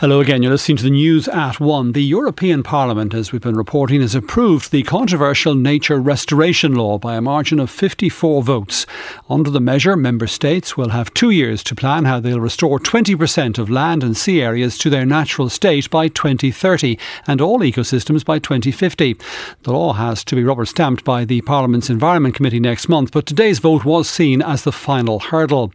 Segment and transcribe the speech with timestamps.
[0.00, 0.42] Hello again.
[0.42, 1.92] You're listening to the news at one.
[1.92, 7.16] The European Parliament, as we've been reporting, has approved the controversial nature restoration law by
[7.16, 8.86] a margin of 54 votes.
[9.28, 13.58] Under the measure, member states will have two years to plan how they'll restore 20%
[13.58, 18.38] of land and sea areas to their natural state by 2030 and all ecosystems by
[18.38, 19.18] 2050.
[19.64, 23.26] The law has to be rubber stamped by the Parliament's Environment Committee next month, but
[23.26, 25.74] today's vote was seen as the final hurdle.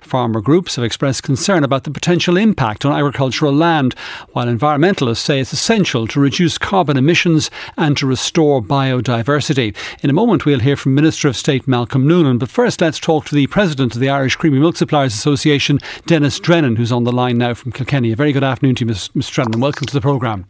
[0.00, 3.94] Farmer groups have expressed concern about the potential impact on agricultural land,
[4.32, 9.74] while environmentalists say it's essential to reduce carbon emissions and to restore biodiversity.
[10.02, 13.26] In a moment, we'll hear from Minister of State Malcolm Noonan, but first let's talk
[13.26, 17.12] to the President of the Irish Creamery Milk Suppliers Association, Denis Drennan, who's on the
[17.12, 18.12] line now from Kilkenny.
[18.12, 19.32] A very good afternoon to you, Mr.
[19.32, 20.46] Drennan, welcome to the programme.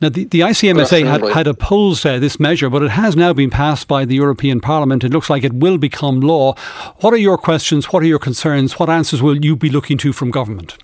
[0.00, 3.50] Now, the, the ICMSA had, had opposed uh, this measure, but it has now been
[3.50, 5.04] passed by the European Parliament.
[5.04, 6.54] It looks like it will become law.
[7.00, 7.86] What are your questions?
[7.86, 8.29] What are your concerns,
[8.78, 10.76] what answers will you be looking to from government?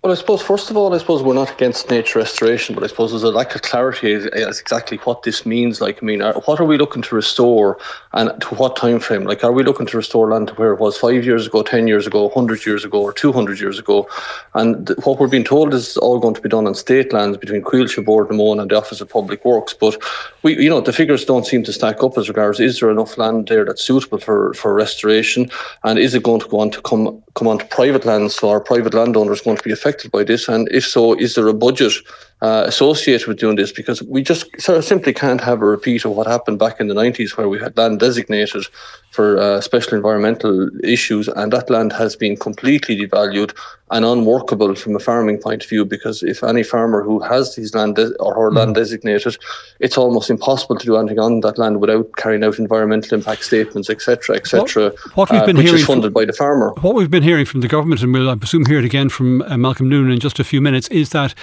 [0.00, 2.86] Well, I suppose first of all, I suppose we're not against nature restoration, but I
[2.86, 5.80] suppose there's a lack of clarity as, as exactly what this means.
[5.80, 7.78] Like, I mean, are, what are we looking to restore,
[8.12, 9.24] and to what time frame?
[9.24, 11.88] Like, are we looking to restore land to where it was five years ago, ten
[11.88, 14.08] years ago, hundred years ago, or two hundred years ago?
[14.54, 17.36] And th- what we're being told is all going to be done on state lands
[17.36, 19.74] between Coillte, Bord na and the Office of Public Works.
[19.74, 20.00] But
[20.44, 23.18] we, you know, the figures don't seem to stack up as regards is there enough
[23.18, 25.50] land there that's suitable for for restoration,
[25.82, 28.36] and is it going to go on to come come onto private lands?
[28.36, 30.48] So our private landowners going to be affected affected by this?
[30.48, 31.92] And if so, is there a budget
[32.40, 33.72] uh, associated with doing this?
[33.72, 36.88] Because we just sort of simply can't have a repeat of what happened back in
[36.88, 38.66] the 90s, where we had land designated
[39.10, 43.54] for uh, special environmental issues, and that land has been completely devalued
[43.90, 45.84] and unworkable from a farming point of view.
[45.84, 48.56] Because if any farmer who has his land de- or her mm.
[48.56, 49.36] land designated,
[49.80, 53.88] it's almost impossible to do anything on that land without carrying out environmental impact statements,
[53.88, 54.84] etc., etc.
[54.84, 56.74] What, what, we've uh, been hearing funded from, by the farmer.
[56.80, 59.42] What we've been hearing from the government, and we'll I presume hear it again from
[59.42, 61.34] uh, Malcolm Noonan in just a few minutes, is that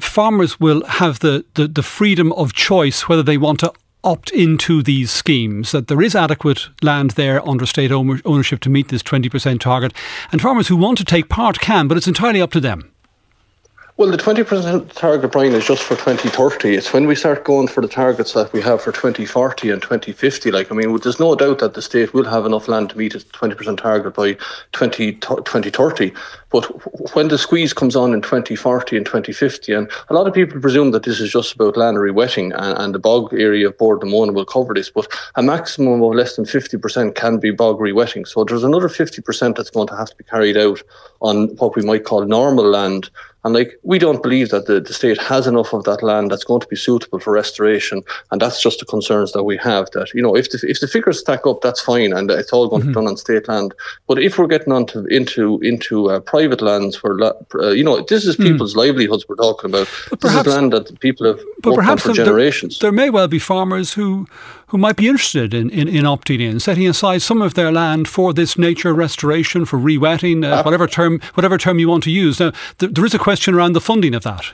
[0.00, 4.82] farmers will have the, the, the freedom of choice whether they want to opt into
[4.82, 9.60] these schemes, that there is adequate land there under state ownership to meet this 20%
[9.60, 9.92] target.
[10.32, 12.90] And farmers who want to take part can, but it's entirely up to them.
[14.00, 16.74] Well, the 20% target, Brian, is just for 2030.
[16.74, 20.50] It's when we start going for the targets that we have for 2040 and 2050.
[20.50, 23.14] Like, I mean, there's no doubt that the state will have enough land to meet
[23.14, 24.38] its 20% target by
[24.72, 26.14] 20, 2030.
[26.48, 26.64] But
[27.14, 30.92] when the squeeze comes on in 2040 and 2050, and a lot of people presume
[30.92, 34.08] that this is just about land rewetting and, and the bog area of Bord na
[34.08, 38.26] Móna will cover this, but a maximum of less than 50% can be bog rewetting.
[38.26, 40.82] So there's another 50% that's going to have to be carried out
[41.20, 43.10] on what we might call normal land
[43.44, 46.44] and like we don't believe that the, the state has enough of that land that's
[46.44, 48.02] going to be suitable for restoration.
[48.30, 50.88] And that's just the concerns that we have that, you know, if the if the
[50.88, 52.92] figures stack up, that's fine and it's all going mm-hmm.
[52.92, 53.06] to be mm-hmm.
[53.06, 53.74] done on state land.
[54.06, 57.18] But if we're getting onto into into uh, private lands where
[57.54, 58.46] uh, you know, this is mm.
[58.46, 58.78] people's mm.
[58.78, 59.88] livelihoods we're talking about.
[60.10, 62.78] But this perhaps, is land that people have but perhaps for generations.
[62.78, 64.26] There, there may well be farmers who
[64.70, 68.06] who might be interested in, in, in opting in, setting aside some of their land
[68.08, 72.38] for this nature restoration, for rewetting, uh, whatever term whatever term you want to use.
[72.38, 74.52] Now, th- there is a question around the funding of that.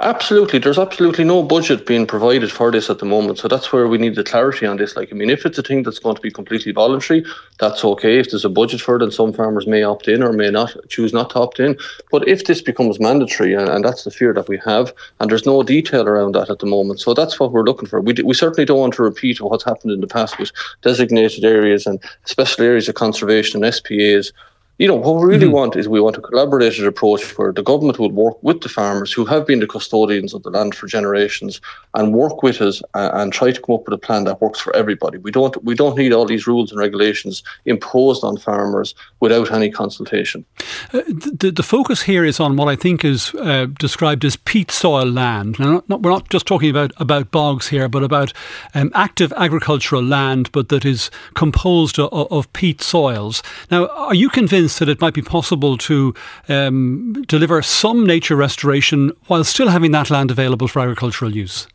[0.00, 0.58] Absolutely.
[0.58, 3.38] There's absolutely no budget being provided for this at the moment.
[3.38, 4.96] So that's where we need the clarity on this.
[4.96, 7.24] Like, I mean, if it's a thing that's going to be completely voluntary,
[7.60, 8.18] that's okay.
[8.18, 10.74] If there's a budget for it, then some farmers may opt in or may not
[10.88, 11.78] choose not to opt in.
[12.10, 15.62] But if this becomes mandatory, and, that's the fear that we have, and there's no
[15.62, 16.98] detail around that at the moment.
[16.98, 18.00] So that's what we're looking for.
[18.00, 20.50] We, we certainly don't want to repeat what's happened in the past with
[20.82, 24.32] designated areas and special areas of conservation and SPAs
[24.78, 25.54] you know, what we really mm-hmm.
[25.54, 29.12] want is we want a collaborative approach where the government will work with the farmers
[29.12, 31.60] who have been the custodians of the land for generations
[31.94, 34.60] and work with us and, and, try to come up with a plan that works
[34.60, 35.18] for everybody.
[35.18, 39.70] We don't we don't need all these rules and regulations imposed on farmers without any
[39.70, 40.44] consultation.
[40.92, 44.70] Uh, the, the focus here is on what I think is uh, described as peat
[44.70, 45.58] soil land.
[45.58, 48.32] Now, not, not, we're not just talking about, about bogs here, but about
[48.74, 53.42] um, active agricultural land, but that is composed of, of peat soils.
[53.70, 54.63] Now, are you convinced?
[54.78, 56.14] That it might be possible to
[56.48, 61.66] um, deliver some nature restoration while still having that land available for agricultural use?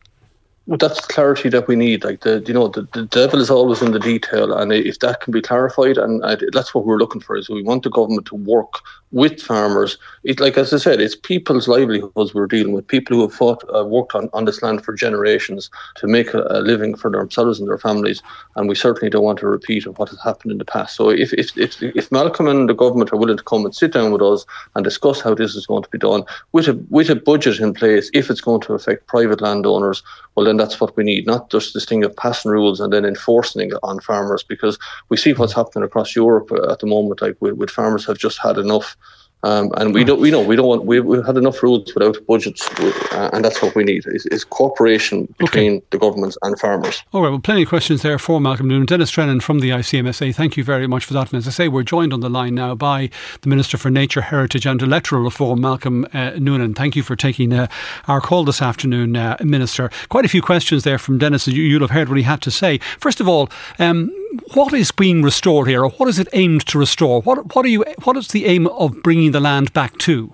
[0.77, 2.04] That's clarity that we need.
[2.04, 5.21] Like the, you know, the, the devil is always in the detail, and if that
[5.21, 8.27] can be clarified, and uh, that's what we're looking for, is we want the government
[8.27, 8.81] to work
[9.12, 9.98] with farmers.
[10.24, 12.88] It, like as I said, it's people's livelihoods we're dealing with.
[12.88, 16.45] People who have fought, uh, worked on, on this land for generations to make a,
[16.50, 18.21] a, living for themselves and their families,
[18.56, 20.95] and we certainly don't want to repeat of what has happened in the past.
[20.95, 23.94] So if if if, if Malcolm and the government are willing to come and sit
[23.94, 24.45] down with us
[24.75, 27.74] and discuss how this is going to be done with a with a budget in
[27.74, 30.04] place, if it's going to affect private landowners,
[30.36, 33.06] well then that's what we need, not just this thing of passing rules and then
[33.06, 34.77] enforcing it on farmers, because
[35.09, 38.17] we see what's happening across Europe uh, at the moment, like with, with farmers have
[38.17, 38.97] just had enough
[39.44, 42.18] Um, and we don't, we know, we don't want, we, we've had enough rules without
[42.27, 45.86] budgets, uh, and that's what we need is, is cooperation between okay.
[45.91, 47.03] the governments and farmers.
[47.13, 48.86] All right, well, plenty of questions there for Malcolm Noonan.
[48.86, 51.31] Denis Drennan from the ICMSA, thank you very much for that.
[51.31, 53.09] And as I say, we're joined on the line now by
[53.41, 56.74] the Minister for Nature, Heritage and Electoral Reform, Malcolm uh, Noonan.
[56.74, 57.68] Thank you for taking uh,
[58.09, 59.89] our call this afternoon, uh, Minister.
[60.09, 62.51] Quite a few questions there from Denis, you, will have heard what he had to
[62.51, 62.80] say.
[63.00, 64.12] First of all, um,
[64.53, 67.21] what is being restored here, or what is it aimed to restore?
[67.21, 70.31] What, what, are you, what is the aim of bringing the land back to?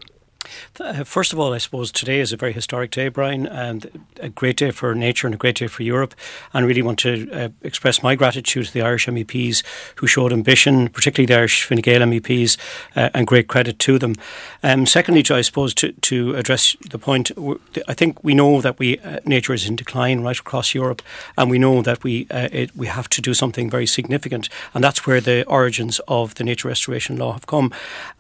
[0.80, 4.30] Uh, first of all, I suppose today is a very historic day, Brian, and a
[4.30, 6.16] great day for nature and a great day for Europe.
[6.54, 9.64] And I really want to uh, express my gratitude to the Irish MEPs
[9.96, 12.58] who showed ambition, particularly the Irish Fine Gael MEPs,
[12.96, 14.16] uh, and great credit to them.
[14.64, 17.32] Um, secondly, I suppose to, to address the point,
[17.88, 21.02] I think we know that we uh, nature is in decline right across Europe,
[21.38, 24.84] and we know that we uh, it, we have to do something very significant, and
[24.84, 27.72] that's where the origins of the nature restoration law have come.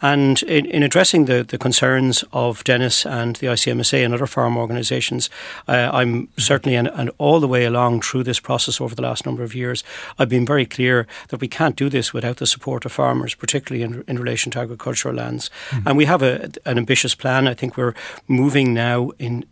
[0.01, 4.57] And in, in addressing the, the concerns of Denis and the ICMSA and other farm
[4.57, 5.29] organisations.
[5.67, 9.25] Uh, I'm certainly, and, and all the way along through this process over the last
[9.25, 9.83] number of years,
[10.17, 13.83] I've been very clear that we can't do this without the support of farmers, particularly
[13.83, 15.49] in, in relation to agricultural lands.
[15.69, 15.87] Mm-hmm.
[15.87, 17.47] And we have a, an ambitious plan.
[17.47, 17.95] I think we're
[18.27, 19.45] moving now in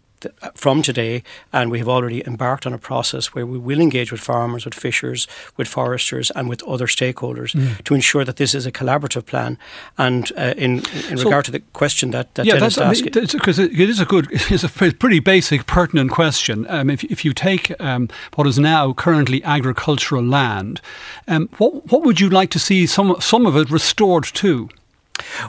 [0.56, 4.22] from today, and we have already embarked on a process where we will engage with
[4.22, 5.28] farmers, with fishers,
[5.58, 7.84] with foresters, and with other stakeholders mm.
[7.84, 9.58] to ensure that this is a collaborative plan.
[9.98, 13.02] And uh, in in so, regard to the question that, that yeah, Denis that's,
[13.34, 16.66] because I mean, it is a good, it's a pretty basic, pertinent question.
[16.70, 20.82] Um, if if you take um, what is now currently agricultural land,
[21.28, 24.70] um, what what would you like to see some some of it restored to?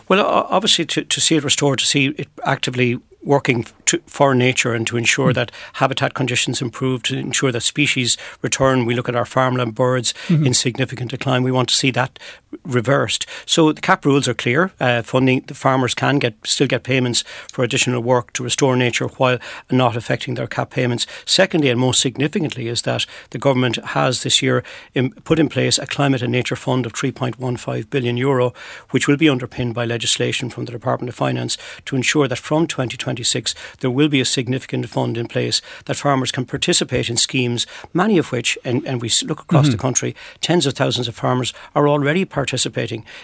[0.09, 4.75] Well, obviously, to, to see it restored, to see it actively working to, for nature
[4.75, 5.35] and to ensure mm.
[5.35, 8.85] that habitat conditions improve, to ensure that species return.
[8.85, 10.47] We look at our farmland birds mm-hmm.
[10.47, 11.43] in significant decline.
[11.43, 12.19] We want to see that
[12.65, 13.27] reversed.
[13.47, 14.73] So the CAP rules are clear.
[14.81, 17.23] Uh, funding the farmers can get still get payments
[17.53, 19.39] for additional work to restore nature while
[19.71, 21.07] not affecting their CAP payments.
[21.25, 24.63] Secondly, and most significantly, is that the government has this year
[24.95, 28.53] in, put in place a climate and nature fund of 3.15 billion euro,
[28.91, 32.67] which will be underpinned by legislation from the Department of Finance to ensure that from
[32.67, 37.67] 2026 there will be a significant fund in place that farmers can participate in schemes,
[37.93, 39.73] many of which, and, and we look across mm-hmm.
[39.73, 42.44] the country, tens of thousands of farmers are already participating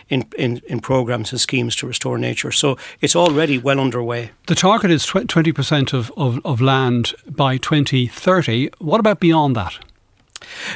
[0.09, 2.53] in, in, in programs and schemes to restore nature.
[2.53, 4.31] So it's already well underway.
[4.47, 8.71] The target is 20% of, of, of land by 2030.
[8.79, 9.79] What about beyond that?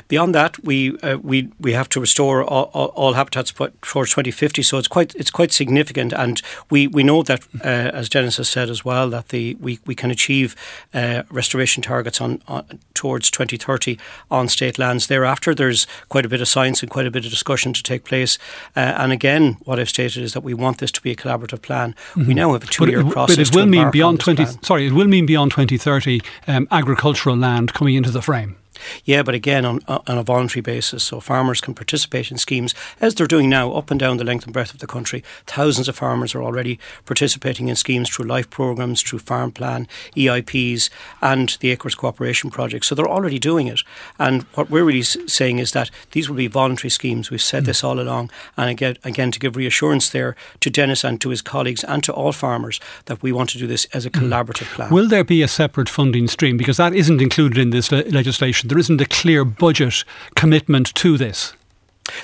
[0.08, 4.62] Beyond that, we uh, we we have to restore all, all, all, habitats towards 2050.
[4.62, 6.40] So it's quite it's quite significant, and
[6.70, 9.94] we, we know that uh, as Denis has said as well that the we, we
[9.94, 10.54] can achieve
[10.92, 13.98] uh, restoration targets on, on, towards 2030
[14.30, 15.06] on state lands.
[15.06, 18.04] Thereafter, there's quite a bit of science and quite a bit of discussion to take
[18.04, 18.38] place.
[18.76, 21.62] Uh, and again, what I've stated is that we want this to be a collaborative
[21.62, 21.94] plan.
[22.14, 22.26] Mm-hmm.
[22.26, 23.36] We now have a two-year process.
[23.36, 24.44] But it will mean beyond 20.
[24.44, 24.62] Plan.
[24.62, 28.56] Sorry, it will mean beyond 2030 um, agricultural land coming into the frame.
[29.04, 31.04] Yeah, but again, on, on a voluntary basis.
[31.04, 34.44] So farmers can participate in schemes as they're doing now up and down the length
[34.44, 35.22] and breadth of the country.
[35.46, 39.86] Thousands of farmers are already participating in schemes through life programs, through farm plan,
[40.16, 40.90] EIPs,
[41.22, 42.84] and the Acres Cooperation Project.
[42.84, 43.80] So they're already doing it.
[44.18, 47.30] And what we're really saying is that these will be voluntary schemes.
[47.30, 47.66] We've said mm.
[47.66, 48.30] this all along.
[48.56, 52.12] And again, again, to give reassurance there to Denis and to his colleagues and to
[52.12, 54.18] all farmers that we want to do this as a hmm.
[54.18, 54.74] collaborative mm.
[54.74, 54.90] plan.
[54.90, 56.56] Will there be a separate funding stream?
[56.56, 60.04] Because that isn't included in this le- legislation there isn't a clear budget
[60.34, 61.54] commitment to this.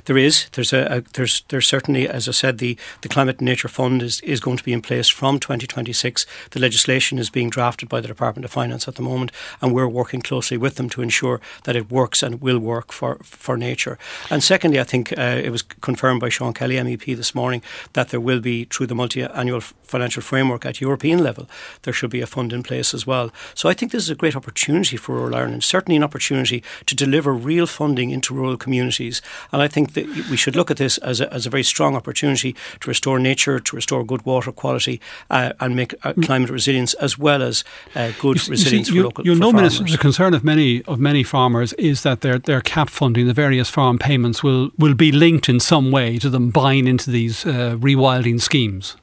[0.04, 0.48] There is.
[0.52, 4.02] There's a, a, there's there's certainly, as I said, the, the Climate and Nature Fund
[4.02, 6.26] is, is going to be in place from 2026.
[6.50, 9.88] The legislation is being drafted by the Department of Finance at the moment, and we're
[9.88, 13.98] working closely with them to ensure that it works and will work for, for nature.
[14.28, 17.62] And secondly, I think uh, it was confirmed by Sean Kelly MEP this morning
[17.94, 21.48] that there will be through the multi-annual financial framework at European level,
[21.82, 23.30] there should be a fund in place as well.
[23.54, 26.94] So I think this is a great opportunity for rural Ireland, certainly an opportunity to
[26.94, 29.20] deliver real funding into rural communities.
[29.52, 31.96] And I think that we should look at this as a, as a very strong
[31.96, 35.00] opportunity to restore nature, to restore good water quality,
[35.30, 36.24] uh, and make uh, mm.
[36.24, 39.24] climate resilience as well as uh, good you resilience see, you, for local.
[39.24, 42.90] You'll know, Minister, the concern of many of many farmers is that their their cap
[42.90, 46.86] funding, the various farm payments, will will be linked in some way to them buying
[46.86, 48.96] into these uh, rewilding schemes.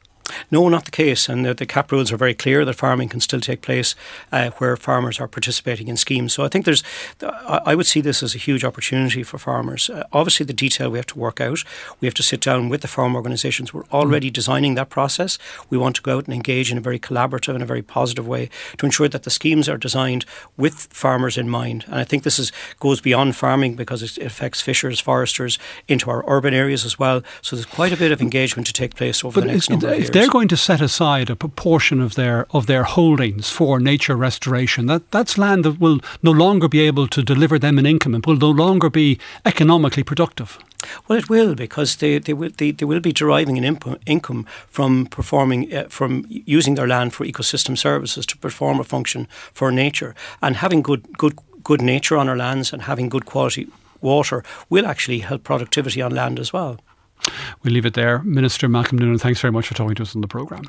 [0.51, 1.29] No, not the case.
[1.29, 3.95] And the, the, CAP rules are very clear that farming can still take place
[4.31, 6.33] uh, where farmers are participating in schemes.
[6.33, 6.83] So I think there's,
[7.21, 9.89] I would see this as a huge opportunity for farmers.
[9.89, 11.63] Uh, obviously, the detail we have to work out.
[11.99, 13.73] We have to sit down with the farm organisations.
[13.73, 14.33] We're already mm.
[14.33, 15.37] designing that process.
[15.69, 18.27] We want to go out and engage in a very collaborative and a very positive
[18.27, 21.83] way to ensure that the schemes are designed with farmers in mind.
[21.87, 26.23] And I think this is goes beyond farming because it affects fishers, foresters into our
[26.27, 27.21] urban areas as well.
[27.41, 29.89] So there's quite a bit of engagement to take place over but the next number
[29.89, 33.79] of years they're going to set aside a proportion of their of their holdings for
[33.79, 37.85] nature restoration, that that's land that will no longer be able to deliver them an
[37.85, 40.57] income and will no longer be economically productive.
[41.07, 44.45] Well, it will because they, they will they, they will be deriving an impo- income
[44.67, 49.71] from performing uh, from using their land for ecosystem services to perform a function for
[49.71, 51.33] nature and having good good
[51.63, 53.67] good nature on our lands and having good quality
[54.01, 56.77] water will actually help productivity on land as well.
[57.63, 58.19] We'll leave it there.
[58.19, 60.65] Minister Malcolm Noonan, thanks very much for talking to us on the programme.